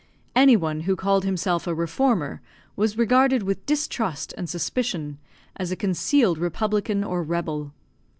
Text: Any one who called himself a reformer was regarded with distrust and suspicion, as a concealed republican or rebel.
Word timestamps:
Any 0.35 0.55
one 0.57 0.79
who 0.81 0.95
called 0.95 1.25
himself 1.25 1.67
a 1.67 1.75
reformer 1.75 2.41
was 2.75 2.97
regarded 2.97 3.43
with 3.43 3.63
distrust 3.67 4.33
and 4.35 4.49
suspicion, 4.49 5.19
as 5.57 5.71
a 5.71 5.75
concealed 5.75 6.39
republican 6.39 7.03
or 7.03 7.21
rebel. 7.21 7.71